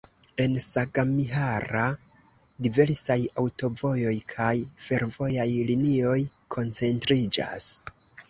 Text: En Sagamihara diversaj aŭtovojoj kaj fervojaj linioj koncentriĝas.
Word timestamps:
En 0.43 0.53
Sagamihara 0.67 1.83
diversaj 2.67 3.19
aŭtovojoj 3.43 4.15
kaj 4.33 4.55
fervojaj 4.87 5.47
linioj 5.71 6.17
koncentriĝas. 6.57 7.69